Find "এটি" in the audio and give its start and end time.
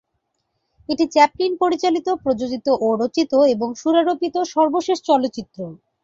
0.89-1.05